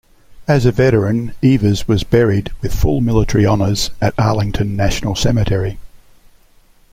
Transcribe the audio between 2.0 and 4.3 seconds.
buried with full military honors at